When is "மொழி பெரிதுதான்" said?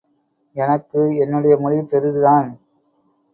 1.57-2.49